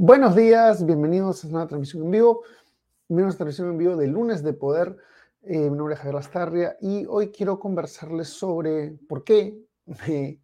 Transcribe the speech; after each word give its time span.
Buenos 0.00 0.36
días, 0.36 0.86
bienvenidos 0.86 1.44
a 1.44 1.48
una 1.48 1.66
transmisión 1.66 2.04
en 2.04 2.12
vivo. 2.12 2.44
Bienvenidos 3.08 3.34
a 3.34 3.38
transmisión 3.38 3.70
en 3.70 3.78
vivo 3.78 3.96
de 3.96 4.06
Lunes 4.06 4.44
de 4.44 4.52
Poder. 4.52 4.96
Eh, 5.42 5.68
mi 5.68 5.76
nombre 5.76 5.94
es 5.94 5.98
Javier 5.98 6.14
Lastarria 6.14 6.76
y 6.80 7.04
hoy 7.06 7.32
quiero 7.32 7.58
conversarles 7.58 8.28
sobre 8.28 8.92
por 9.08 9.24
qué 9.24 9.58
me, 9.86 10.40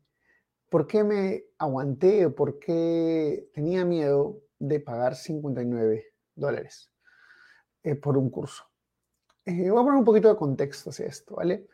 por 0.69 0.89
qué 0.89 1.05
me 1.05 1.45
aguanté 1.57 2.27
o 2.27 2.35
por 2.35 2.59
qué 2.59 3.49
tenía 3.55 3.85
miedo 3.85 4.41
de 4.59 4.81
pagar 4.81 5.15
59 5.15 6.05
dólares 6.35 6.91
eh, 7.85 7.95
por 7.95 8.19
un 8.19 8.31
curso. 8.31 8.65
Eh, 9.47 9.71
voy 9.71 9.81
a 9.81 9.85
poner 9.85 9.99
un 10.01 10.05
poquito 10.05 10.31
de 10.31 10.37
contexto 10.37 10.91
hacia 10.91 11.07
esto, 11.07 11.37
¿vale? 11.37 11.69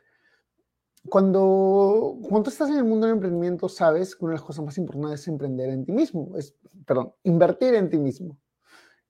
Cuando, 1.09 2.19
cuando 2.29 2.51
estás 2.51 2.69
en 2.71 2.77
el 2.77 2.85
mundo 2.85 3.07
del 3.07 3.15
emprendimiento, 3.15 3.69
sabes 3.69 4.15
que 4.15 4.25
una 4.25 4.33
de 4.33 4.39
las 4.39 4.47
cosas 4.47 4.65
más 4.65 4.77
importantes 4.79 5.21
es 5.21 5.29
emprender 5.29 5.71
en 5.71 5.85
ti 5.85 5.93
mismo, 5.93 6.37
es, 6.37 6.55
perdón, 6.85 7.15
invertir 7.25 7.75
en 7.75 7.89
ti 7.89 7.99
mismo. 7.99 8.39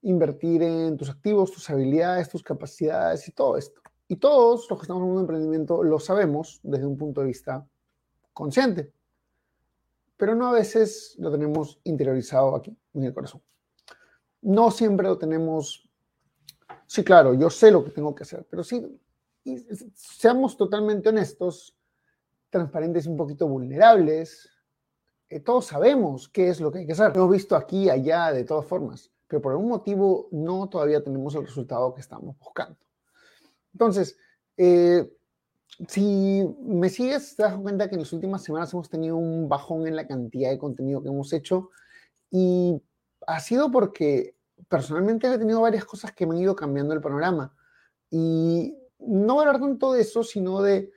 Invertir 0.03 0.63
en 0.63 0.97
tus 0.97 1.09
activos, 1.09 1.51
tus 1.51 1.69
habilidades, 1.69 2.29
tus 2.29 2.41
capacidades 2.41 3.27
y 3.27 3.31
todo 3.33 3.57
esto. 3.57 3.81
Y 4.07 4.15
todos 4.15 4.67
los 4.69 4.79
que 4.79 4.83
estamos 4.83 5.01
en 5.01 5.07
el 5.07 5.13
mundo 5.13 5.21
del 5.21 5.35
emprendimiento 5.35 5.83
lo 5.83 5.99
sabemos 5.99 6.59
desde 6.63 6.85
un 6.85 6.97
punto 6.97 7.21
de 7.21 7.27
vista 7.27 7.67
consciente, 8.33 8.91
pero 10.17 10.35
no 10.35 10.47
a 10.47 10.51
veces 10.53 11.15
lo 11.19 11.31
tenemos 11.31 11.79
interiorizado 11.83 12.55
aquí, 12.55 12.75
en 12.93 13.03
el 13.03 13.13
corazón. 13.13 13.41
No 14.41 14.71
siempre 14.71 15.07
lo 15.07 15.17
tenemos, 15.17 15.89
sí, 16.87 17.03
claro, 17.03 17.33
yo 17.33 17.49
sé 17.49 17.71
lo 17.71 17.83
que 17.83 17.91
tengo 17.91 18.15
que 18.15 18.23
hacer, 18.23 18.45
pero 18.49 18.63
sí, 18.63 18.99
y 19.43 19.57
seamos 19.93 20.57
totalmente 20.57 21.09
honestos, 21.09 21.75
transparentes 22.51 23.05
y 23.05 23.09
un 23.09 23.17
poquito 23.17 23.47
vulnerables. 23.47 24.51
Eh, 25.29 25.39
todos 25.39 25.65
sabemos 25.65 26.29
qué 26.29 26.49
es 26.49 26.61
lo 26.61 26.71
que 26.71 26.79
hay 26.79 26.85
que 26.85 26.91
hacer. 26.91 27.15
Lo 27.15 27.23
hemos 27.23 27.31
visto 27.31 27.55
aquí, 27.55 27.89
allá, 27.89 28.31
de 28.31 28.43
todas 28.43 28.65
formas, 28.65 29.11
pero 29.27 29.41
por 29.41 29.53
algún 29.53 29.69
motivo 29.69 30.27
no 30.31 30.69
todavía 30.69 31.03
tenemos 31.03 31.33
el 31.33 31.45
resultado 31.45 31.93
que 31.95 32.01
estamos 32.01 32.37
buscando. 32.37 32.77
Entonces, 33.73 34.17
eh, 34.57 35.09
si 35.87 36.43
me 36.61 36.89
sigues, 36.89 37.35
te 37.35 37.43
das 37.43 37.55
cuenta 37.57 37.87
que 37.87 37.95
en 37.95 38.01
las 38.01 38.13
últimas 38.13 38.43
semanas 38.43 38.73
hemos 38.73 38.89
tenido 38.89 39.15
un 39.15 39.47
bajón 39.47 39.87
en 39.87 39.95
la 39.95 40.05
cantidad 40.05 40.51
de 40.51 40.59
contenido 40.59 41.01
que 41.01 41.09
hemos 41.09 41.31
hecho 41.33 41.69
y 42.29 42.81
ha 43.25 43.39
sido 43.39 43.71
porque 43.71 44.35
personalmente 44.67 45.27
he 45.27 45.37
tenido 45.37 45.61
varias 45.61 45.85
cosas 45.85 46.11
que 46.11 46.25
me 46.27 46.35
han 46.35 46.41
ido 46.41 46.55
cambiando 46.55 46.93
el 46.93 47.01
panorama. 47.01 47.55
Y 48.09 48.75
no 48.99 49.39
hablar 49.39 49.59
tanto 49.59 49.93
de 49.93 50.01
eso, 50.01 50.23
sino 50.23 50.61
de 50.61 50.91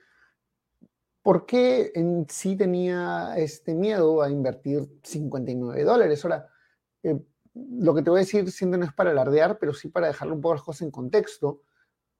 ¿Por 1.25 1.47
qué 1.47 1.91
en 1.95 2.27
sí 2.29 2.55
tenía 2.55 3.33
este 3.35 3.73
miedo 3.73 4.21
a 4.21 4.29
invertir 4.29 4.87
59 5.01 5.83
dólares? 5.83 6.23
Ahora, 6.23 6.47
eh, 7.01 7.19
lo 7.55 7.95
que 7.95 8.03
te 8.03 8.11
voy 8.11 8.19
a 8.19 8.21
decir 8.21 8.51
siendo 8.51 8.77
no 8.77 8.85
es 8.85 8.93
para 8.93 9.09
alardear, 9.09 9.57
pero 9.57 9.73
sí 9.73 9.89
para 9.89 10.05
dejarle 10.05 10.35
un 10.35 10.41
poco 10.41 10.53
las 10.53 10.63
cosas 10.63 10.83
en 10.83 10.91
contexto. 10.91 11.63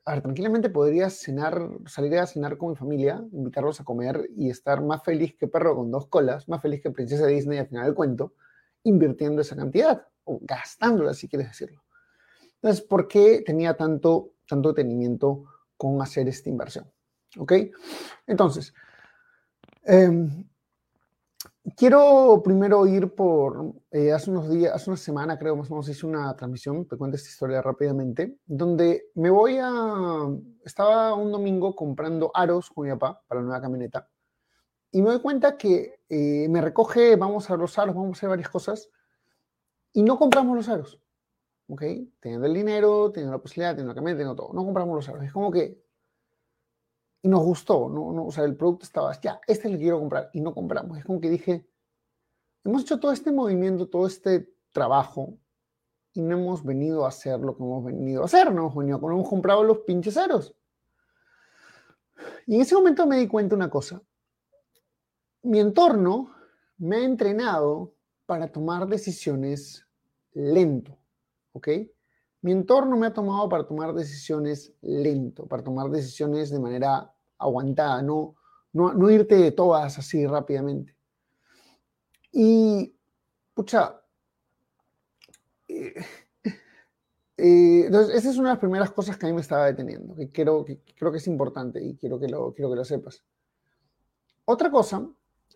A 0.05 0.13
ver, 0.13 0.23
tranquilamente 0.23 0.71
podría 0.71 1.11
cenar, 1.11 1.69
salir 1.85 2.17
a 2.17 2.25
cenar 2.25 2.57
con 2.57 2.71
mi 2.71 2.75
familia, 2.75 3.23
invitarlos 3.31 3.79
a 3.79 3.83
comer 3.83 4.27
y 4.35 4.49
estar 4.49 4.81
más 4.81 5.03
feliz 5.03 5.35
que 5.37 5.47
perro 5.47 5.75
con 5.75 5.91
dos 5.91 6.07
colas, 6.07 6.49
más 6.49 6.63
feliz 6.63 6.81
que 6.81 6.89
princesa 6.89 7.27
Disney 7.27 7.59
al 7.59 7.67
final 7.67 7.85
del 7.85 7.93
cuento, 7.93 8.33
invirtiendo 8.81 9.43
esa 9.43 9.55
cantidad, 9.55 10.07
o 10.23 10.39
gastándola 10.41 11.13
si 11.13 11.27
quieres 11.27 11.49
decirlo. 11.49 11.83
Entonces, 12.55 12.81
¿por 12.83 13.07
qué 13.07 13.43
tenía 13.45 13.77
tanto, 13.77 14.31
tanto 14.47 14.69
detenimiento 14.69 15.43
con 15.77 16.01
hacer 16.01 16.27
esta 16.27 16.49
inversión? 16.49 16.91
¿Ok? 17.37 17.53
Entonces, 18.25 18.73
Em, 19.85 20.45
quiero 21.75 22.41
primero 22.43 22.87
ir 22.87 23.13
por, 23.13 23.73
eh, 23.91 24.11
hace 24.11 24.31
unos 24.31 24.49
días, 24.49 24.73
hace 24.73 24.89
una 24.89 24.97
semana 24.97 25.37
creo 25.37 25.55
más 25.55 25.69
o 25.69 25.75
menos 25.75 25.89
hice 25.89 26.05
una 26.05 26.35
transmisión, 26.35 26.87
te 26.87 26.97
cuento 26.97 27.17
esta 27.17 27.29
historia 27.29 27.61
rápidamente, 27.61 28.39
donde 28.45 29.11
me 29.15 29.29
voy 29.29 29.57
a, 29.61 30.27
estaba 30.63 31.13
un 31.13 31.31
domingo 31.31 31.75
comprando 31.75 32.31
aros 32.33 32.69
con 32.69 32.85
mi 32.85 32.93
papá 32.93 33.21
para 33.27 33.41
la 33.41 33.45
nueva 33.45 33.61
camioneta 33.61 34.09
y 34.95 35.01
me 35.01 35.09
doy 35.09 35.19
cuenta 35.19 35.57
que 35.57 35.99
eh, 36.07 36.47
me 36.49 36.61
recoge, 36.61 37.17
vamos 37.17 37.49
a 37.49 37.57
los 37.57 37.77
aros, 37.77 37.93
vamos 37.93 38.11
a 38.11 38.17
hacer 38.17 38.29
varias 38.29 38.47
cosas 38.47 38.89
y 39.91 40.03
no 40.03 40.17
compramos 40.17 40.55
los 40.55 40.69
aros. 40.69 41.01
¿Ok? 41.67 41.81
Teniendo 42.21 42.47
el 42.47 42.53
dinero, 42.53 43.11
teniendo 43.11 43.33
la 43.35 43.41
posibilidad, 43.41 43.71
teniendo 43.71 43.91
la 43.91 43.95
camioneta, 43.95 44.19
teniendo 44.19 44.41
todo. 44.41 44.53
No 44.53 44.63
compramos 44.63 44.95
los 44.95 45.09
aros. 45.09 45.23
Es 45.25 45.33
como 45.33 45.51
que 45.51 45.84
y 47.25 47.27
nos 47.27 47.43
gustó, 47.43 47.89
¿no? 47.89 48.13
no 48.13 48.27
o 48.27 48.31
sea, 48.31 48.43
el 48.43 48.55
producto 48.55 48.85
estaba, 48.85 49.19
ya, 49.19 49.41
este 49.47 49.67
le 49.67 49.79
quiero 49.79 49.97
comprar 49.97 50.29
y 50.31 50.41
no 50.41 50.53
compramos. 50.53 50.99
Es 50.99 51.05
como 51.05 51.19
que 51.19 51.31
dije, 51.31 51.67
hemos 52.63 52.83
hecho 52.83 52.99
todo 52.99 53.11
este 53.11 53.31
movimiento, 53.31 53.89
todo 53.89 54.05
este 54.05 54.53
trabajo 54.71 55.35
y 56.13 56.21
no 56.21 56.37
hemos 56.37 56.63
venido 56.63 57.03
a 57.03 57.07
hacer 57.07 57.39
lo 57.39 57.57
que 57.57 57.63
hemos 57.63 57.83
venido 57.83 58.21
a 58.21 58.25
hacer, 58.25 58.53
no 58.53 58.61
hemos 58.61 58.75
venido, 58.75 58.99
hemos 58.99 59.27
comprado 59.27 59.63
los 59.63 59.79
pinches 59.79 60.13
ceros. 60.13 60.55
Y 62.45 62.57
en 62.57 62.61
ese 62.61 62.75
momento 62.75 63.07
me 63.07 63.17
di 63.17 63.27
cuenta 63.27 63.55
una 63.55 63.71
cosa. 63.71 64.03
Mi 65.41 65.59
entorno 65.59 66.31
me 66.77 66.97
ha 66.97 67.05
entrenado 67.05 67.95
para 68.27 68.51
tomar 68.51 68.85
decisiones 68.85 69.83
lento, 70.31 70.95
¿ok? 71.53 71.69
Mi 72.41 72.51
entorno 72.51 72.95
me 72.97 73.07
ha 73.07 73.13
tomado 73.13 73.49
para 73.49 73.65
tomar 73.65 73.95
decisiones 73.95 74.75
lento, 74.81 75.47
para 75.47 75.63
tomar 75.63 75.89
decisiones 75.89 76.51
de 76.51 76.59
manera 76.59 77.14
aguantada, 77.37 78.01
no, 78.01 78.35
no, 78.73 79.09
irte 79.09 79.35
de 79.35 79.51
todas 79.51 79.97
así 79.97 80.25
rápidamente. 80.25 80.95
Y, 82.31 82.93
pucha, 83.53 84.01
eh, 85.67 85.93
eh, 87.37 87.83
entonces, 87.85 88.15
esa 88.15 88.29
es 88.29 88.37
una 88.37 88.49
de 88.49 88.55
las 88.55 88.59
primeras 88.59 88.91
cosas 88.91 89.17
que 89.17 89.25
a 89.25 89.29
mí 89.29 89.35
me 89.35 89.41
estaba 89.41 89.65
deteniendo, 89.65 90.15
que 90.15 90.31
creo 90.31 90.65
que, 90.65 90.81
creo 90.97 91.11
que 91.11 91.17
es 91.17 91.27
importante 91.27 91.83
y 91.83 91.95
quiero 91.95 92.19
que 92.19 92.27
lo, 92.27 92.53
quiero 92.53 92.69
que 92.69 92.77
lo 92.77 92.85
sepas. 92.85 93.23
Otra 94.45 94.69
cosa 94.69 95.07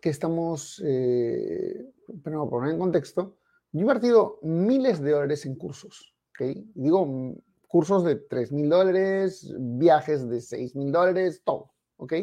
que 0.01 0.09
estamos, 0.09 0.81
eh, 0.85 1.91
pero 2.23 2.49
poner 2.49 2.73
en 2.73 2.79
contexto, 2.79 3.37
yo 3.71 3.79
he 3.79 3.81
invertido 3.81 4.39
miles 4.41 4.99
de 5.01 5.11
dólares 5.11 5.45
en 5.45 5.55
cursos, 5.55 6.15
¿ok? 6.31 6.57
Digo, 6.73 7.35
cursos 7.69 8.03
de 8.03 8.17
3 8.17 8.51
mil 8.51 8.67
dólares, 8.67 9.53
viajes 9.57 10.27
de 10.27 10.41
6 10.41 10.75
mil 10.75 10.91
dólares, 10.91 11.41
todo. 11.45 11.71
¿ok? 11.99 12.13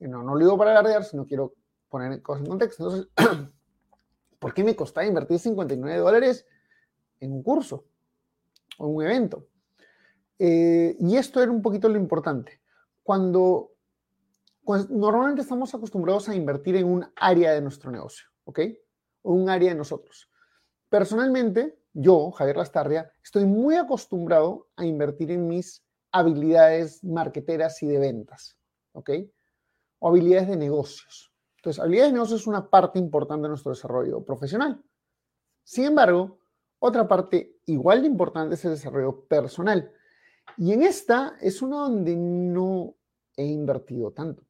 No, 0.00 0.22
no 0.22 0.34
lo 0.34 0.40
digo 0.40 0.58
para 0.58 0.72
alardear, 0.72 1.04
sino 1.04 1.26
quiero 1.26 1.54
poner 1.88 2.20
cosas 2.20 2.42
en 2.42 2.48
contexto. 2.48 2.84
Entonces, 2.84 3.08
¿por 4.38 4.52
qué 4.52 4.62
me 4.62 4.76
costaba 4.76 5.06
invertir 5.06 5.38
59 5.38 5.98
dólares 5.98 6.46
en 7.20 7.32
un 7.32 7.42
curso 7.42 7.86
o 8.78 8.88
un 8.88 9.04
evento? 9.04 9.48
Eh, 10.38 10.96
y 11.00 11.16
esto 11.16 11.42
era 11.42 11.50
un 11.50 11.62
poquito 11.62 11.88
lo 11.88 11.96
importante. 11.96 12.60
Cuando, 13.02 13.72
cuando, 14.62 14.94
normalmente 14.94 15.40
estamos 15.42 15.74
acostumbrados 15.74 16.28
a 16.28 16.34
invertir 16.34 16.76
en 16.76 16.86
un 16.86 17.06
área 17.16 17.52
de 17.52 17.62
nuestro 17.62 17.90
negocio, 17.90 18.28
¿ok? 18.44 18.60
O 19.22 19.32
un 19.32 19.48
área 19.48 19.70
de 19.70 19.78
nosotros. 19.78 20.30
Personalmente, 20.90 21.78
yo, 21.98 22.30
Javier 22.30 22.56
Lastarria, 22.56 23.10
estoy 23.22 23.46
muy 23.46 23.76
acostumbrado 23.76 24.68
a 24.76 24.84
invertir 24.84 25.30
en 25.30 25.48
mis 25.48 25.82
habilidades 26.12 27.02
marqueteras 27.02 27.82
y 27.82 27.86
de 27.86 27.98
ventas. 27.98 28.56
¿ok? 28.96 29.10
O 30.00 30.08
habilidades 30.08 30.48
de 30.48 30.56
negocios. 30.56 31.32
Entonces, 31.56 31.82
habilidades 31.82 32.12
de 32.12 32.14
negocios 32.14 32.40
es 32.40 32.46
una 32.46 32.68
parte 32.68 32.98
importante 32.98 33.44
de 33.44 33.48
nuestro 33.50 33.72
desarrollo 33.72 34.24
profesional. 34.24 34.82
Sin 35.62 35.84
embargo, 35.84 36.38
otra 36.78 37.06
parte 37.06 37.56
igual 37.66 38.02
de 38.02 38.08
importante 38.08 38.54
es 38.54 38.64
el 38.64 38.72
desarrollo 38.72 39.26
personal. 39.26 39.90
Y 40.56 40.72
en 40.72 40.82
esta 40.82 41.36
es 41.40 41.62
una 41.62 41.76
donde 41.78 42.14
no 42.14 42.94
he 43.36 43.44
invertido 43.44 44.12
tanto. 44.12 44.44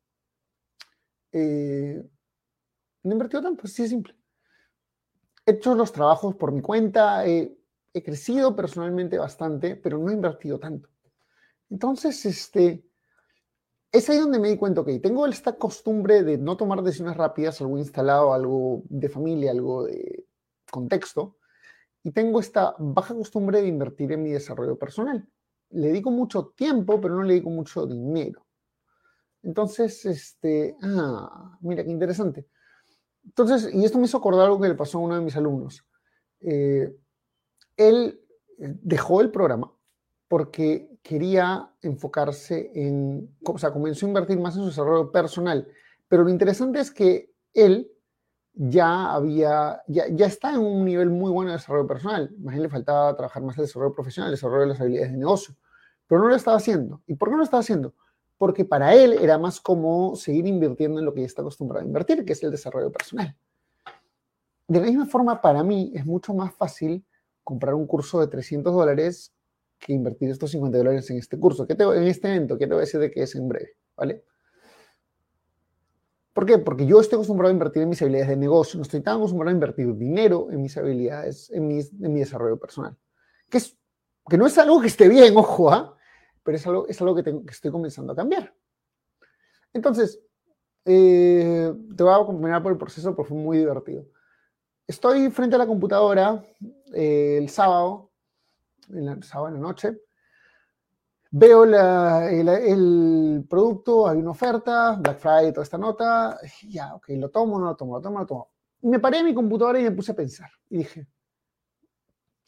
Eh, 1.33 2.05
no 3.03 3.11
he 3.11 3.13
invertido 3.13 3.43
tanto, 3.43 3.63
así 3.65 3.83
es 3.83 3.91
simple. 3.91 4.16
He 5.47 5.53
hecho 5.53 5.75
los 5.77 5.93
trabajos 5.93 6.35
por 6.35 6.51
mi 6.53 6.61
cuenta, 6.61 7.25
he 7.27 7.57
crecido 8.05 8.57
personalmente 8.57 9.17
bastante, 9.17 9.77
pero 9.77 9.97
no 9.97 10.11
he 10.11 10.15
invertido 10.15 10.59
tanto. 10.59 10.89
Entonces, 11.71 12.27
este, 12.27 12.85
es 13.93 14.11
ahí 14.11 14.19
donde 14.19 14.39
me 14.39 14.49
di 14.49 14.57
cuenta, 14.57 14.81
ok, 14.83 14.91
tengo 15.03 15.27
esta 15.27 15.57
costumbre 15.57 16.23
de 16.23 16.37
no 16.39 16.57
tomar 16.57 16.83
decisiones 16.83 17.17
rápidas, 17.17 17.61
algo 17.61 17.79
instalado, 17.79 18.35
algo 18.35 18.83
de 18.89 19.09
familia, 19.09 19.53
algo 19.53 19.85
de 19.85 20.27
contexto, 20.71 21.37
y 22.03 22.13
tengo 22.13 22.41
esta 22.41 22.75
baja 22.79 23.15
costumbre 23.15 23.63
de 23.63 23.69
invertir 23.69 24.13
en 24.13 24.23
mi 24.23 24.33
desarrollo 24.33 24.79
personal. 24.79 25.29
Le 25.71 25.89
dedico 25.89 26.11
mucho 26.11 26.53
tiempo, 26.57 27.01
pero 27.01 27.17
no 27.17 27.23
le 27.23 27.35
dedico 27.35 27.51
mucho 27.51 27.87
dinero. 27.87 28.47
Entonces, 29.43 30.05
este, 30.07 30.77
ah, 30.83 31.59
mira 31.61 31.85
qué 31.85 31.91
interesante. 31.91 32.47
Entonces, 33.27 33.73
y 33.75 33.85
esto 33.85 33.99
me 33.99 34.07
hizo 34.07 34.17
acordar 34.17 34.47
algo 34.47 34.61
que 34.61 34.69
le 34.69 34.75
pasó 34.75 34.99
a 34.99 35.03
uno 35.03 35.17
de 35.17 35.21
mis 35.21 35.37
alumnos. 35.37 35.85
Eh, 36.41 36.97
él 37.77 38.21
dejó 38.57 39.21
el 39.21 39.31
programa 39.31 39.73
porque 40.29 40.99
quería 41.03 41.71
enfocarse 41.83 42.71
en, 42.75 43.37
o 43.45 43.59
sea, 43.59 43.73
comenzó 43.73 44.07
a 44.07 44.09
invertir 44.09 44.41
más 44.41 44.57
en 44.57 44.63
su 44.63 44.69
desarrollo 44.69 45.13
personal. 45.13 45.69
Pero 46.09 46.25
lo 46.25 46.31
interesante 46.31 46.81
es 46.81 46.91
que 46.91 47.33
él 47.53 47.91
ya 48.55 49.13
había, 49.13 49.83
ya, 49.87 50.27
está 50.27 50.55
en 50.55 50.61
un 50.61 50.85
nivel 50.85 51.11
muy 51.11 51.31
bueno 51.31 51.51
de 51.51 51.59
desarrollo 51.59 51.87
personal. 51.87 52.35
Más 52.39 52.57
le 52.57 52.69
faltaba 52.69 53.15
trabajar 53.15 53.43
más 53.43 53.57
el 53.59 53.65
desarrollo 53.65 53.95
profesional, 53.95 54.31
desarrollo 54.31 54.63
de 54.63 54.69
las 54.69 54.81
habilidades 54.81 55.13
de 55.13 55.19
negocio. 55.19 55.55
Pero 56.07 56.23
no 56.23 56.29
lo 56.29 56.35
estaba 56.35 56.57
haciendo. 56.57 57.03
¿Y 57.07 57.15
por 57.15 57.29
qué 57.29 57.33
no 57.33 57.39
lo 57.39 57.45
estaba 57.45 57.61
haciendo? 57.61 57.95
Porque 58.39 58.65
para 58.65 58.95
él 58.95 59.15
era 59.15 59.39
más 59.39 59.61
como 59.61 60.15
seguir 60.17 60.47
invirtiendo 60.47 60.99
en 60.99 61.07
lo 61.07 61.15
que 61.15 61.21
ya 61.21 61.27
está 61.27 61.43
acostumbrado 61.43 61.85
a 61.85 61.87
invertir, 61.87 62.25
que 62.25 62.33
es 62.33 62.43
el 62.43 62.51
desarrollo 62.51 62.93
personal. 62.93 63.37
De 64.69 64.81
la 64.81 64.87
misma 64.87 65.07
forma, 65.07 65.41
para 65.41 65.63
mí 65.63 65.93
es 65.95 66.05
mucho 66.05 66.35
más 66.35 66.53
fácil 66.55 67.05
comprar 67.45 67.75
un 67.75 67.87
curso 67.87 68.21
de 68.21 68.27
300 68.27 68.75
dólares 68.75 69.33
que 69.79 69.93
invertir 69.93 70.31
estos 70.31 70.51
50 70.51 70.79
dólares 70.79 71.09
en 71.11 71.19
este 71.19 71.39
curso, 71.39 71.67
¿Qué 71.67 71.75
te, 71.75 71.85
en 71.85 72.05
este 72.05 72.29
evento, 72.29 72.59
que 72.59 72.67
te 72.67 72.73
voy 72.73 72.79
a 72.79 72.85
decir 72.85 73.01
de 73.01 73.11
qué 73.11 73.23
es 73.23 73.35
en 73.35 73.49
breve, 73.49 73.77
¿vale? 73.97 74.25
¿Por 76.33 76.45
qué? 76.45 76.59
Porque 76.59 76.87
yo 76.87 77.01
estoy 77.01 77.17
acostumbrado 77.17 77.51
a 77.51 77.53
invertir 77.53 77.83
en 77.83 77.89
mis 77.89 78.03
habilidades 78.03 78.29
de 78.29 78.37
negocio, 78.37 78.77
no 78.79 78.83
estoy 78.83 79.01
tan 79.01 79.17
acostumbrado 79.17 79.51
a 79.51 79.55
invertir 79.55 79.95
dinero 79.95 80.49
en 80.51 80.61
mis 80.61 80.77
habilidades, 80.77 81.51
en, 81.51 81.71
en 81.71 82.13
mi 82.13 82.21
desarrollo 82.21 82.59
personal. 82.59 82.97
Que, 83.49 83.59
es, 83.59 83.77
que 84.29 84.37
no 84.37 84.47
es 84.47 84.59
algo 84.59 84.81
que 84.81 84.89
esté 84.89 85.09
bien, 85.09 85.37
ojo, 85.37 85.71
¿ah? 85.71 85.96
Pero 86.47 86.57
es 86.57 86.67
algo, 86.67 86.87
es 86.87 87.01
algo 87.03 87.17
que, 87.17 87.43
estoy 87.51 87.73
comenzando 87.73 88.13
a 88.13 88.17
cambiar. 88.17 88.55
Entonces, 89.73 90.21
eh, 90.85 91.75
te 91.97 92.03
voy 92.05 92.13
a 92.13 92.17
acompañar 92.17 92.63
por 92.63 92.71
el 92.71 92.79
proceso 92.79 93.15
porque 93.17 93.31
fue 93.31 93.37
muy 93.37 93.59
divertido. 93.59 94.07
Estoy 94.87 95.29
frente 95.33 95.57
a 95.57 95.59
la 95.59 95.67
computadora 95.67 96.41
eh, 96.95 97.39
el 97.39 97.49
sábado, 97.49 98.13
el 98.89 99.25
sábado 99.25 99.49
en 99.49 99.55
la 99.55 99.61
noche. 99.61 100.01
Veo 101.33 101.65
el, 101.65 103.45
producto, 103.51 104.07
hay 104.07 104.19
una 104.19 104.31
oferta, 104.31 104.93
Black 104.93 105.19
Friday, 105.19 105.53
toda 105.53 105.65
esta 105.65 105.79
nota. 105.79 106.39
Ya, 106.69 106.95
ok, 106.95 107.09
lo 107.17 107.29
tomo, 107.29 107.59
no 107.59 107.67
lo 107.67 107.77
tomo, 107.77 107.97
lo 107.97 108.01
tomo, 108.01 108.21
lo 108.21 108.27
tomo. 108.27 108.51
me 108.83 109.01
paré 109.01 109.19
en 109.19 109.27
mi 109.27 109.35
computadora 109.35 109.81
y 109.81 109.83
me 109.83 109.91
puse 109.91 110.13
a 110.13 110.15
pensar. 110.15 110.51
Y 110.71 110.79
dije, 110.79 111.09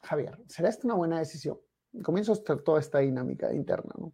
Javier, 0.03 0.39
¿será 0.47 0.69
esta 0.69 0.87
una 0.87 0.95
buena 0.95 1.19
decisión? 1.19 1.59
Comienzo 2.03 2.33
a 2.33 2.37
estar 2.37 2.59
toda 2.61 2.81
esta 2.81 2.99
dinámica 2.99 3.53
interna, 3.53 3.93
¿no? 3.99 4.12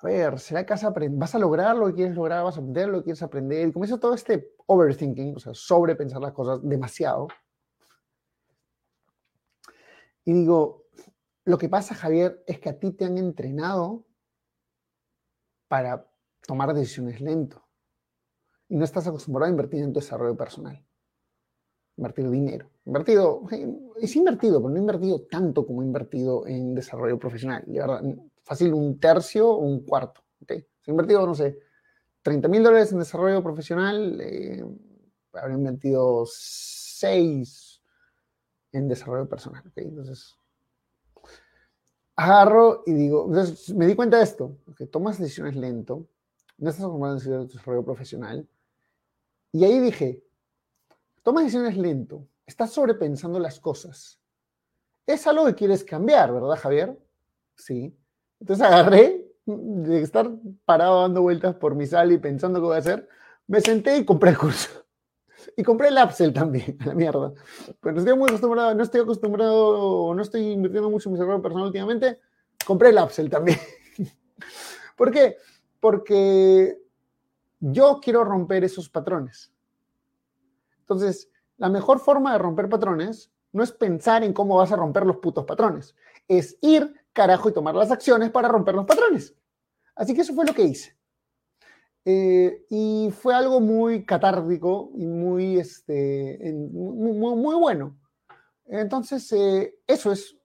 A 0.00 0.06
ver, 0.06 0.38
¿será 0.38 0.64
que 0.64 0.74
vas 1.10 1.34
a, 1.34 1.38
lograr 1.40 1.76
lo 1.76 1.86
que 1.88 1.94
quieres 1.94 2.14
lograr? 2.14 2.44
¿Vas 2.44 2.56
a 2.56 2.60
aprender 2.60 2.88
lo 2.88 2.98
que 2.98 3.04
quieres 3.04 3.22
aprender? 3.22 3.68
Y 3.68 3.72
comienza 3.72 3.98
todo 3.98 4.14
este 4.14 4.54
overthinking, 4.66 5.34
o 5.36 5.38
sea, 5.40 5.54
sobrepensar 5.54 6.20
las 6.20 6.32
cosas 6.32 6.60
demasiado. 6.62 7.26
Y 10.24 10.32
digo, 10.32 10.84
lo 11.44 11.58
que 11.58 11.68
pasa, 11.68 11.96
Javier, 11.96 12.44
es 12.46 12.60
que 12.60 12.68
a 12.68 12.78
ti 12.78 12.92
te 12.92 13.06
han 13.06 13.18
entrenado 13.18 14.06
para 15.66 16.08
tomar 16.46 16.72
decisiones 16.74 17.20
lento. 17.20 17.66
Y 18.68 18.76
no 18.76 18.84
estás 18.84 19.06
acostumbrado 19.08 19.46
a 19.46 19.50
invertir 19.50 19.82
en 19.82 19.92
tu 19.92 19.98
desarrollo 19.98 20.36
personal. 20.36 20.87
Invertir 21.98 22.30
dinero. 22.30 22.70
Invertido, 22.86 23.42
es 24.00 24.16
invertido, 24.16 24.62
pero 24.62 24.72
no 24.72 24.78
invertido 24.78 25.22
tanto 25.22 25.66
como 25.66 25.82
invertido 25.82 26.46
en 26.46 26.74
desarrollo 26.74 27.18
profesional. 27.18 27.64
De 27.66 27.80
verdad, 27.80 28.02
fácil 28.44 28.72
un 28.72 28.98
tercio 29.00 29.50
o 29.50 29.58
un 29.58 29.84
cuarto. 29.84 30.22
¿okay? 30.42 30.64
Invertido, 30.86 31.26
no 31.26 31.34
sé, 31.34 31.58
30 32.22 32.48
mil 32.48 32.62
dólares 32.62 32.92
en 32.92 33.00
desarrollo 33.00 33.42
profesional, 33.42 34.20
eh, 34.20 34.64
habré 35.34 35.54
invertido 35.54 36.24
6 36.24 37.82
en 38.72 38.88
desarrollo 38.88 39.28
personal. 39.28 39.64
¿okay? 39.66 39.84
Entonces, 39.84 40.36
agarro 42.14 42.84
y 42.86 42.92
digo, 42.92 43.26
entonces 43.26 43.74
me 43.74 43.86
di 43.86 43.96
cuenta 43.96 44.18
de 44.18 44.22
esto, 44.22 44.56
que 44.76 44.86
tomas 44.86 45.18
decisiones 45.18 45.56
lento, 45.56 46.06
no 46.58 46.70
estás 46.70 46.84
acostumbrado 46.84 47.16
a 47.16 47.44
desarrollo 47.44 47.84
profesional. 47.84 48.48
Y 49.52 49.64
ahí 49.64 49.80
dije, 49.80 50.24
tomas 51.22 51.44
decisiones 51.44 51.76
lento, 51.76 52.26
estás 52.46 52.72
sobrepensando 52.72 53.38
las 53.38 53.60
cosas. 53.60 54.18
Es 55.06 55.26
algo 55.26 55.46
que 55.46 55.54
quieres 55.54 55.84
cambiar, 55.84 56.32
¿verdad, 56.32 56.56
Javier? 56.56 56.98
Sí. 57.56 57.96
Entonces 58.40 58.64
agarré, 58.64 59.28
de 59.46 60.02
estar 60.02 60.30
parado 60.64 61.02
dando 61.02 61.22
vueltas 61.22 61.54
por 61.54 61.74
mi 61.74 61.86
sala 61.86 62.12
y 62.12 62.18
pensando 62.18 62.60
qué 62.60 62.66
voy 62.66 62.76
a 62.76 62.80
hacer, 62.80 63.08
me 63.46 63.60
senté 63.60 63.96
y 63.96 64.04
compré 64.04 64.30
el 64.30 64.38
curso. 64.38 64.68
Y 65.56 65.62
compré 65.62 65.88
el 65.88 65.98
Upsell 66.02 66.32
también, 66.32 66.76
a 66.80 66.86
la 66.86 66.94
mierda. 66.94 67.32
Pero 67.80 67.94
no 67.94 68.00
estoy 68.00 68.16
muy 68.16 68.28
acostumbrado, 68.28 68.74
no 68.74 68.82
estoy 68.82 69.00
acostumbrado, 69.00 70.14
no 70.14 70.22
estoy 70.22 70.42
invirtiendo 70.52 70.90
mucho 70.90 71.08
en 71.08 71.14
mi 71.14 71.18
desarrollo 71.18 71.42
personal 71.42 71.66
últimamente, 71.66 72.20
compré 72.66 72.90
el 72.90 72.98
Upsell 72.98 73.30
también. 73.30 73.58
¿Por 74.96 75.10
qué? 75.10 75.36
Porque 75.80 76.78
yo 77.60 78.00
quiero 78.02 78.24
romper 78.24 78.64
esos 78.64 78.88
patrones. 78.88 79.52
Entonces, 80.88 81.30
la 81.58 81.68
mejor 81.68 82.00
forma 82.00 82.32
de 82.32 82.38
romper 82.38 82.70
patrones 82.70 83.30
no 83.52 83.62
es 83.62 83.72
pensar 83.72 84.24
en 84.24 84.32
cómo 84.32 84.56
vas 84.56 84.72
a 84.72 84.76
romper 84.76 85.04
los 85.04 85.18
putos 85.18 85.44
patrones, 85.44 85.94
es 86.26 86.56
ir, 86.62 86.94
carajo, 87.12 87.50
y 87.50 87.52
tomar 87.52 87.74
las 87.74 87.90
acciones 87.90 88.30
para 88.30 88.48
romper 88.48 88.74
los 88.74 88.86
patrones. 88.86 89.34
Así 89.94 90.14
que 90.14 90.22
eso 90.22 90.32
fue 90.32 90.46
lo 90.46 90.54
que 90.54 90.62
hice. 90.62 90.96
Eh, 92.06 92.64
y 92.70 93.10
fue 93.12 93.34
algo 93.34 93.60
muy 93.60 94.06
catártico 94.06 94.90
y 94.94 95.06
muy, 95.06 95.58
este, 95.58 96.38
muy, 96.54 97.54
bueno. 97.56 97.98
Entonces, 98.64 99.30
eh, 99.32 99.74
eso 99.86 100.10
es 100.10 100.38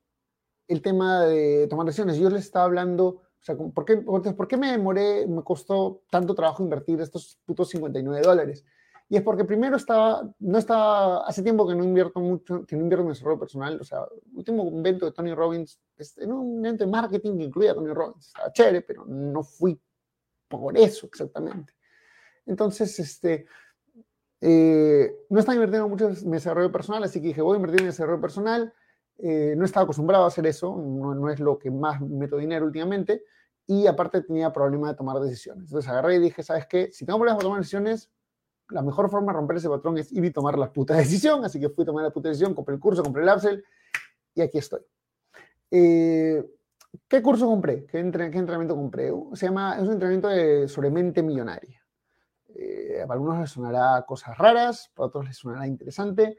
el 0.67 0.81
tema 0.81 1.21
de 1.21 1.67
tomar 1.67 1.85
decisiones. 1.85 2.17
Yo 2.17 2.29
les 2.29 2.43
estaba 2.43 2.65
hablando, 2.65 3.05
o 3.05 3.21
sea, 3.39 3.55
¿por 3.55 3.85
qué, 3.85 3.97
¿por 3.97 4.47
qué 4.47 4.57
me 4.57 4.71
demoré, 4.71 5.25
me 5.25 5.43
costó 5.43 6.01
tanto 6.09 6.35
trabajo 6.35 6.63
invertir 6.63 6.99
estos 6.99 7.39
putos 7.45 7.69
59 7.69 8.21
dólares? 8.25 8.65
Y 9.13 9.17
es 9.17 9.21
porque 9.21 9.45
primero 9.45 9.77
estaba, 9.77 10.27
no 10.39 10.57
estaba, 10.57 11.27
hace 11.27 11.43
tiempo 11.43 11.67
que 11.67 11.75
no 11.75 11.83
invierto 11.83 12.19
mucho, 12.19 12.65
que 12.65 12.75
no 12.75 12.81
invierto 12.81 13.03
en 13.03 13.09
desarrollo 13.09 13.39
personal. 13.39 13.79
O 13.79 13.83
sea, 13.83 13.99
el 13.99 14.37
último 14.37 14.67
evento 14.79 15.05
de 15.05 15.11
Tony 15.11 15.35
Robbins, 15.35 15.79
este, 15.95 16.23
era 16.23 16.33
un 16.33 16.65
evento 16.65 16.83
de 16.83 16.89
marketing 16.89 17.37
que 17.37 17.43
incluía 17.43 17.73
a 17.73 17.75
Tony 17.75 17.93
Robbins. 17.93 18.25
Estaba 18.25 18.51
chévere, 18.51 18.81
pero 18.81 19.05
no 19.05 19.43
fui 19.43 19.79
por 20.47 20.75
eso 20.75 21.05
exactamente. 21.05 21.73
Entonces, 22.47 22.97
este, 22.97 23.45
eh, 24.41 25.15
no 25.29 25.39
estaba 25.39 25.57
invirtiendo 25.57 25.87
mucho 25.87 26.09
en 26.09 26.31
desarrollo 26.31 26.71
personal, 26.71 27.03
así 27.03 27.21
que 27.21 27.27
dije, 27.27 27.41
voy 27.43 27.53
a 27.53 27.57
invertir 27.57 27.81
en 27.81 27.89
desarrollo 27.89 28.19
personal. 28.19 28.73
Eh, 29.19 29.53
no 29.55 29.65
estaba 29.65 29.83
acostumbrado 29.83 30.23
a 30.23 30.29
hacer 30.29 30.47
eso, 30.47 30.75
no, 30.75 31.13
no, 31.13 31.29
es 31.29 31.39
lo 31.39 31.59
que 31.59 31.69
más 31.69 32.01
meto 32.01 32.37
dinero 32.37 32.65
últimamente. 32.65 33.21
Y 33.67 33.85
aparte 33.85 34.23
tenía 34.23 34.51
problema 34.51 34.89
de 34.89 34.95
tomar 34.95 35.19
decisiones. 35.19 35.65
Entonces 35.65 35.87
agarré 35.87 36.15
y 36.15 36.19
dije, 36.19 36.41
¿sabes 36.41 36.65
qué? 36.65 36.89
Si 36.91 37.05
tengo 37.05 37.19
problemas 37.19 37.37
para 37.37 37.43
tomar 37.43 37.59
decisiones, 37.59 38.09
la 38.73 38.81
mejor 38.81 39.09
forma 39.09 39.31
de 39.31 39.37
romper 39.37 39.57
ese 39.57 39.69
patrón 39.69 39.97
es 39.97 40.11
ir 40.11 40.25
y 40.25 40.31
tomar 40.31 40.57
la 40.57 40.71
puta 40.71 40.95
decisión. 40.95 41.45
Así 41.45 41.59
que 41.59 41.69
fui 41.69 41.83
a 41.83 41.85
tomar 41.85 42.03
la 42.03 42.11
puta 42.11 42.29
decisión, 42.29 42.53
compré 42.53 42.75
el 42.75 42.81
curso, 42.81 43.03
compré 43.03 43.23
el 43.23 43.29
Upsell 43.29 43.63
y 44.35 44.41
aquí 44.41 44.57
estoy. 44.57 44.81
Eh, 45.71 46.43
¿Qué 47.07 47.21
curso 47.21 47.47
compré? 47.47 47.85
¿Qué, 47.85 47.99
entrenamiento 47.99 48.75
compré? 48.75 49.11
Se 49.33 49.47
llama, 49.47 49.75
es 49.75 49.83
un 49.83 49.93
entrenamiento 49.93 50.27
de, 50.27 50.67
sobre 50.67 50.91
mente 50.91 51.23
millonaria. 51.23 51.81
Eh, 52.55 53.03
algunos 53.07 53.39
les 53.39 53.49
sonará 53.49 54.03
cosas 54.07 54.37
raras, 54.37 54.91
para 54.93 55.07
otros 55.07 55.25
les 55.25 55.37
sonará 55.37 55.67
interesante. 55.67 56.37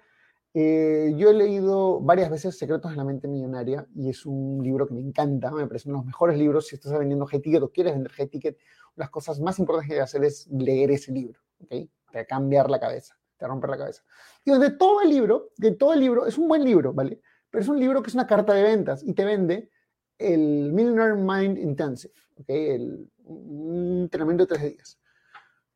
Eh, 0.56 1.12
yo 1.16 1.30
he 1.30 1.34
leído 1.34 2.00
varias 2.00 2.30
veces 2.30 2.56
Secretos 2.56 2.92
de 2.92 2.96
la 2.96 3.02
Mente 3.02 3.26
Millonaria 3.26 3.88
y 3.96 4.08
es 4.08 4.24
un 4.24 4.62
libro 4.62 4.86
que 4.86 4.94
me 4.94 5.00
encanta, 5.00 5.50
me 5.50 5.66
parece 5.66 5.88
uno 5.88 5.98
de 5.98 6.02
los 6.02 6.06
mejores 6.06 6.38
libros. 6.38 6.68
Si 6.68 6.76
estás 6.76 6.96
vendiendo 6.96 7.26
G-Ticket 7.26 7.62
o 7.62 7.70
quieres 7.70 7.94
vender 7.94 8.12
G-Ticket, 8.12 8.56
las 8.94 9.10
cosas 9.10 9.40
más 9.40 9.58
importantes 9.58 9.96
que 9.96 10.00
hacer 10.00 10.22
es 10.24 10.46
leer 10.46 10.92
ese 10.92 11.10
libro. 11.10 11.40
¿okay? 11.58 11.90
Te 12.14 12.20
va 12.20 12.22
a 12.22 12.26
cambiar 12.26 12.70
la 12.70 12.78
cabeza, 12.78 13.18
te 13.36 13.44
va 13.44 13.48
a 13.48 13.50
romper 13.50 13.70
la 13.70 13.78
cabeza. 13.78 14.04
Y 14.44 14.52
de 14.56 14.70
todo 14.70 15.02
el 15.02 15.08
libro, 15.08 15.50
de 15.56 15.72
todo 15.72 15.94
el 15.94 16.00
libro, 16.00 16.26
es 16.26 16.38
un 16.38 16.46
buen 16.46 16.64
libro, 16.64 16.92
¿vale? 16.92 17.20
Pero 17.50 17.62
es 17.62 17.68
un 17.68 17.80
libro 17.80 18.02
que 18.02 18.08
es 18.08 18.14
una 18.14 18.26
carta 18.26 18.54
de 18.54 18.62
ventas 18.62 19.02
y 19.02 19.14
te 19.14 19.24
vende 19.24 19.68
el 20.16 20.72
Millionaire 20.72 21.16
Mind 21.16 21.58
Intensive, 21.58 22.14
¿ok? 22.36 22.44
El, 22.48 23.10
un 23.24 24.02
entrenamiento 24.02 24.44
de 24.44 24.48
tres 24.48 24.62
días, 24.62 25.00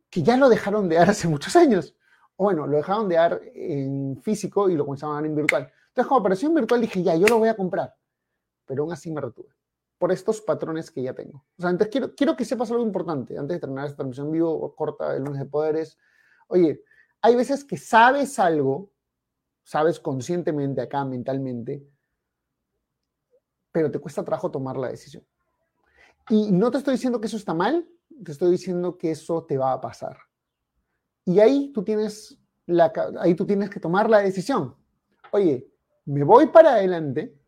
que 0.09 0.23
ya 0.23 0.37
lo 0.37 0.49
dejaron 0.49 0.89
de 0.89 0.95
dar 0.95 1.11
hace 1.11 1.27
muchos 1.27 1.57
años. 1.57 1.97
O 2.37 2.45
bueno, 2.45 2.69
lo 2.69 2.77
dejaron 2.77 3.09
de 3.09 3.17
dar 3.17 3.41
en 3.53 4.17
físico 4.23 4.71
y 4.71 4.77
lo 4.77 4.85
comenzaron 4.85 5.17
a 5.17 5.19
dar 5.19 5.27
en 5.27 5.35
virtual. 5.35 5.73
Entonces, 5.89 6.07
como 6.07 6.21
apareció 6.21 6.49
en 6.49 6.55
virtual, 6.55 6.81
dije, 6.81 7.03
ya, 7.03 7.17
yo 7.17 7.27
lo 7.27 7.39
voy 7.39 7.49
a 7.49 7.57
comprar. 7.57 7.97
Pero 8.65 8.85
aún 8.85 8.93
así 8.93 9.11
me 9.11 9.21
retuve 9.21 9.49
por 9.99 10.13
estos 10.13 10.41
patrones 10.41 10.93
que 10.93 11.03
ya 11.03 11.15
tengo. 11.15 11.45
O 11.59 11.63
sea, 11.63 11.71
antes 11.71 11.89
quiero, 11.89 12.15
quiero 12.15 12.37
que 12.37 12.45
sepas 12.45 12.71
algo 12.71 12.85
importante, 12.85 13.37
antes 13.37 13.57
de 13.57 13.61
terminar 13.61 13.87
esta 13.87 13.97
transmisión 13.97 14.31
vivo 14.31 14.73
corta 14.77 15.13
del 15.13 15.25
lunes 15.25 15.41
de 15.41 15.47
poderes, 15.47 15.99
Oye, 16.49 16.83
hay 17.23 17.37
veces 17.37 17.65
que 17.65 17.77
sabes 17.77 18.39
algo, 18.39 18.91
sabes 19.63 20.01
conscientemente 20.01 20.81
acá, 20.81 21.05
mentalmente, 21.05 21.87
pero 23.73 23.91
te 23.91 23.99
cuesta 23.99 24.25
trabajo 24.25 24.51
tomar 24.51 24.77
la 24.77 24.89
decisión. 24.89 25.25
Y 26.31 26.51
no 26.53 26.71
te 26.71 26.79
estoy 26.79 26.95
diciendo 26.95 27.21
que 27.21 27.27
eso 27.27 27.37
está 27.37 27.55
mal, 27.55 27.89
te 28.25 28.33
estoy 28.33 28.51
diciendo 28.51 28.99
que 28.99 29.11
eso 29.11 29.45
te 29.45 29.57
va 29.57 29.73
a 29.73 29.81
pasar. 29.81 30.17
Y 31.25 31.41
ahí 31.41 31.73
tú 31.73 31.85
tienes, 31.85 32.39
la, 32.67 32.93
ahí 33.21 33.35
tú 33.35 33.47
tienes 33.47 33.71
que 33.71 33.81
tomar 33.81 34.09
la 34.09 34.19
decisión. 34.19 34.75
Oye, 35.31 35.71
me 36.07 36.25
voy 36.25 36.47
para 36.47 36.73
adelante, 36.75 37.39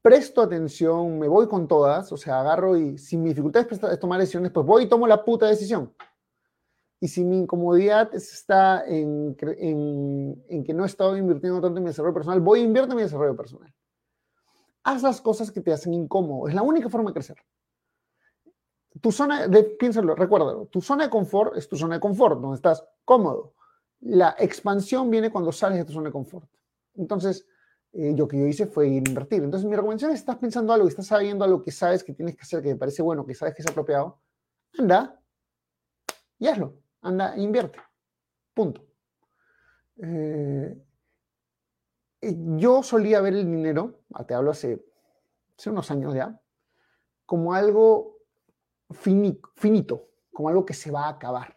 presto 0.00 0.42
atención, 0.42 1.18
me 1.18 1.28
voy 1.28 1.46
con 1.46 1.68
todas, 1.68 2.10
o 2.12 2.16
sea, 2.16 2.40
agarro 2.40 2.76
y 2.76 2.98
si 2.98 3.16
mi 3.16 3.28
dificultad 3.28 3.66
es 3.70 4.00
tomar 4.00 4.18
decisiones, 4.18 4.50
pues 4.50 4.66
voy 4.66 4.84
y 4.84 4.88
tomo 4.88 5.06
la 5.06 5.24
puta 5.24 5.46
decisión. 5.46 5.94
Y 7.02 7.08
si 7.08 7.24
mi 7.24 7.36
incomodidad 7.36 8.14
está 8.14 8.84
en, 8.86 9.36
en, 9.40 10.64
que 10.64 10.72
no 10.72 10.84
he 10.84 10.86
estado 10.86 11.16
invirtiendo 11.16 11.60
tanto 11.60 11.78
en 11.78 11.82
mi 11.82 11.90
desarrollo 11.90 12.14
personal, 12.14 12.38
voy 12.38 12.60
e 12.60 12.62
invierto 12.62 12.92
en 12.92 12.96
mi 12.98 13.02
desarrollo 13.02 13.34
personal. 13.36 13.74
Haz 14.84 15.02
las 15.02 15.20
cosas 15.20 15.50
que 15.50 15.60
te 15.60 15.72
hacen 15.72 15.94
incómodo. 15.94 16.46
Es 16.46 16.54
la 16.54 16.62
única 16.62 16.88
forma 16.88 17.10
de 17.10 17.14
crecer. 17.14 17.38
Tu 19.00 19.10
zona, 19.10 19.48
de, 19.48 19.64
piénsalo, 19.64 20.14
recuérdalo, 20.14 20.66
tu 20.66 20.80
zona 20.80 21.02
de 21.02 21.10
confort 21.10 21.56
es 21.56 21.68
tu 21.68 21.74
zona 21.76 21.96
de 21.96 22.00
confort, 22.00 22.40
donde 22.40 22.54
estás 22.54 22.86
cómodo. 23.04 23.54
La 23.98 24.36
expansión 24.38 25.10
viene 25.10 25.32
cuando 25.32 25.50
sales 25.50 25.78
de 25.78 25.84
tu 25.84 25.94
zona 25.94 26.06
de 26.06 26.12
confort. 26.12 26.48
Entonces, 26.94 27.48
eh, 27.94 28.14
que 28.14 28.38
yo 28.38 28.46
hice 28.46 28.68
fue 28.68 28.86
invertir. 28.86 29.42
Entonces, 29.42 29.68
mi 29.68 29.74
recomendación 29.74 30.12
es, 30.12 30.20
estás 30.20 30.36
pensando 30.36 30.72
algo, 30.72 30.86
estás 30.86 31.08
sabiendo 31.08 31.44
algo 31.44 31.62
que 31.62 31.72
sabes 31.72 32.04
que 32.04 32.12
tienes 32.12 32.36
que 32.36 32.42
hacer, 32.42 32.62
que 32.62 32.68
te 32.68 32.76
parece 32.76 33.02
bueno, 33.02 33.26
que 33.26 33.34
sabes 33.34 33.56
que 33.56 33.62
es 33.62 33.68
apropiado, 33.68 34.20
anda 34.78 35.20
y 36.38 36.46
hazlo 36.46 36.81
anda, 37.02 37.36
invierte. 37.36 37.78
Punto. 38.54 38.82
Eh, 39.98 40.82
yo 42.20 42.82
solía 42.82 43.20
ver 43.20 43.34
el 43.34 43.44
dinero, 43.44 44.00
te 44.26 44.34
hablo 44.34 44.52
hace, 44.52 44.84
unos 45.66 45.90
años 45.90 46.14
ya, 46.14 46.40
como 47.26 47.54
algo 47.54 48.18
finito, 48.90 50.08
como 50.32 50.48
algo 50.48 50.64
que 50.64 50.74
se 50.74 50.90
va 50.90 51.06
a 51.06 51.10
acabar. 51.10 51.56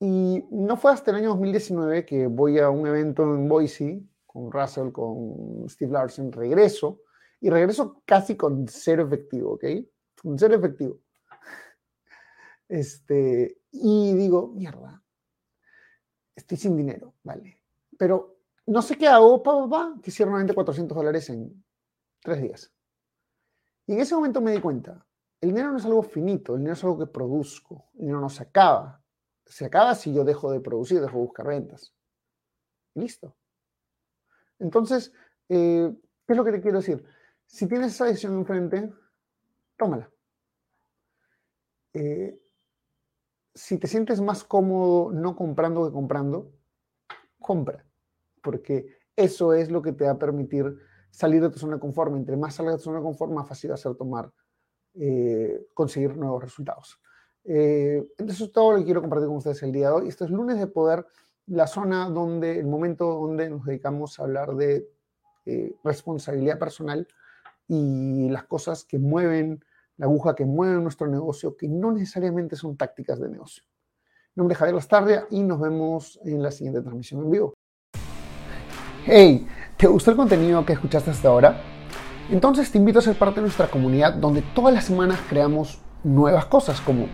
Y 0.00 0.44
no 0.50 0.76
fue 0.76 0.92
hasta 0.92 1.10
el 1.10 1.16
año 1.16 1.30
2019 1.30 2.04
que 2.04 2.28
voy 2.28 2.58
a 2.58 2.70
un 2.70 2.86
evento 2.86 3.22
en 3.22 3.48
Boise 3.48 4.04
con 4.26 4.52
Russell, 4.52 4.92
con 4.92 5.68
Steve 5.68 5.92
Larsen, 5.92 6.30
regreso, 6.30 7.00
y 7.40 7.50
regreso 7.50 8.02
casi 8.04 8.36
con 8.36 8.66
cero 8.68 9.04
efectivo, 9.06 9.52
¿ok? 9.54 9.64
Con 10.20 10.38
cero 10.38 10.54
efectivo. 10.56 10.98
Este, 12.68 13.62
y 13.70 14.14
digo, 14.14 14.48
mierda, 14.48 15.02
estoy 16.34 16.56
sin 16.56 16.76
dinero, 16.76 17.14
¿vale? 17.22 17.62
Pero 17.98 18.38
no 18.66 18.82
sé 18.82 18.96
qué 18.96 19.08
hago, 19.08 19.42
papá, 19.42 19.68
pa, 19.68 20.00
que 20.02 20.10
hicieron 20.10 20.46
400 20.46 20.96
dólares 20.96 21.30
en 21.30 21.64
tres 22.22 22.42
días. 22.42 22.72
Y 23.86 23.94
en 23.94 24.00
ese 24.00 24.14
momento 24.14 24.40
me 24.40 24.52
di 24.52 24.60
cuenta, 24.60 25.06
el 25.40 25.50
dinero 25.50 25.70
no 25.70 25.78
es 25.78 25.84
algo 25.86 26.02
finito, 26.02 26.52
el 26.52 26.58
dinero 26.58 26.74
es 26.74 26.84
algo 26.84 26.98
que 26.98 27.06
produzco, 27.06 27.88
el 27.94 28.00
dinero 28.00 28.20
no 28.20 28.28
se 28.28 28.42
acaba. 28.42 29.02
Se 29.46 29.64
acaba 29.64 29.94
si 29.94 30.12
yo 30.12 30.24
dejo 30.24 30.52
de 30.52 30.60
producir, 30.60 31.00
dejo 31.00 31.18
de 31.18 31.24
buscar 31.24 31.46
ventas. 31.46 31.94
listo. 32.94 33.34
Entonces, 34.58 35.12
eh, 35.48 35.94
¿qué 36.26 36.32
es 36.32 36.36
lo 36.36 36.44
que 36.44 36.52
te 36.52 36.60
quiero 36.60 36.78
decir? 36.78 37.04
Si 37.46 37.66
tienes 37.66 37.94
esa 37.94 38.06
decisión 38.06 38.34
enfrente, 38.34 38.92
tómala. 39.76 40.10
Eh, 41.94 42.38
si 43.54 43.78
te 43.78 43.86
sientes 43.86 44.20
más 44.20 44.44
cómodo 44.44 45.12
no 45.12 45.36
comprando 45.36 45.86
que 45.86 45.92
comprando, 45.92 46.52
compra, 47.40 47.84
porque 48.42 48.98
eso 49.16 49.52
es 49.52 49.70
lo 49.70 49.82
que 49.82 49.92
te 49.92 50.04
va 50.04 50.12
a 50.12 50.18
permitir 50.18 50.78
salir 51.10 51.42
de 51.42 51.50
tu 51.50 51.58
zona 51.58 51.74
de 51.74 51.80
confort. 51.80 52.14
Entre 52.14 52.36
más 52.36 52.54
salgas 52.54 52.74
de 52.74 52.78
tu 52.78 52.84
zona 52.84 52.98
de 52.98 53.04
confort, 53.04 53.32
más 53.32 53.48
fácil 53.48 53.70
va 53.70 53.74
a 53.74 53.78
ser 53.78 53.94
tomar, 53.94 54.32
eh, 54.94 55.66
conseguir 55.74 56.16
nuevos 56.16 56.42
resultados. 56.42 57.00
Eh, 57.44 58.06
eso 58.18 58.44
es 58.44 58.52
todo 58.52 58.72
lo 58.72 58.78
que 58.78 58.84
quiero 58.84 59.00
compartir 59.00 59.28
con 59.28 59.38
ustedes 59.38 59.62
el 59.62 59.72
día 59.72 59.88
de 59.88 59.94
hoy. 59.94 60.08
Esto 60.08 60.24
es 60.24 60.30
lunes 60.30 60.58
de 60.58 60.66
poder, 60.66 61.06
la 61.46 61.66
zona 61.66 62.08
donde, 62.08 62.58
el 62.58 62.66
momento 62.66 63.06
donde 63.06 63.48
nos 63.48 63.64
dedicamos 63.64 64.18
a 64.18 64.24
hablar 64.24 64.54
de 64.54 64.88
eh, 65.46 65.74
responsabilidad 65.82 66.58
personal 66.58 67.08
y 67.66 68.28
las 68.28 68.44
cosas 68.44 68.84
que 68.84 68.98
mueven 68.98 69.64
la 69.98 70.06
aguja 70.06 70.34
que 70.34 70.44
mueve 70.46 70.80
nuestro 70.80 71.06
negocio, 71.06 71.56
que 71.56 71.68
no 71.68 71.92
necesariamente 71.92 72.56
son 72.56 72.76
tácticas 72.76 73.20
de 73.20 73.28
negocio. 73.28 73.64
Mi 74.34 74.40
nombre 74.40 74.54
es 74.54 74.58
Javier 74.58 74.76
Lastarria 74.76 75.26
y 75.30 75.42
nos 75.42 75.60
vemos 75.60 76.18
en 76.24 76.42
la 76.42 76.50
siguiente 76.50 76.80
transmisión 76.80 77.22
en 77.22 77.30
vivo. 77.30 77.54
Hey, 79.04 79.46
¿te 79.76 79.86
gustó 79.86 80.12
el 80.12 80.16
contenido 80.16 80.64
que 80.64 80.74
escuchaste 80.74 81.10
hasta 81.10 81.28
ahora? 81.28 81.60
Entonces 82.30 82.70
te 82.70 82.78
invito 82.78 83.00
a 83.00 83.02
ser 83.02 83.18
parte 83.18 83.36
de 83.36 83.42
nuestra 83.42 83.68
comunidad 83.68 84.14
donde 84.14 84.42
todas 84.54 84.72
las 84.72 84.84
semanas 84.84 85.18
creamos 85.28 85.80
nuevas 86.04 86.46
cosas 86.46 86.80
como 86.80 87.06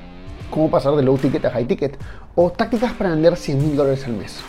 cómo 0.51 0.71
pasar 0.71 0.95
de 0.95 1.03
low 1.03 1.17
ticket 1.17 1.45
a 1.47 1.51
high 1.51 1.67
ticket 1.67 1.99
o 2.35 2.51
tácticas 2.51 2.93
para 2.93 3.11
vender 3.11 3.37
100 3.37 3.59
mil 3.59 3.77
dólares 3.77 4.05
al 4.07 4.13
mes. 4.15 4.41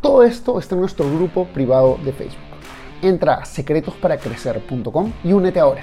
Todo 0.00 0.22
esto 0.22 0.58
está 0.58 0.74
en 0.74 0.82
nuestro 0.82 1.06
grupo 1.10 1.46
privado 1.46 1.98
de 2.04 2.12
Facebook. 2.12 2.38
Entra 3.02 3.34
a 3.34 3.44
secretosparacrecer.com 3.44 5.12
y 5.24 5.32
únete 5.32 5.58
ahora. 5.58 5.82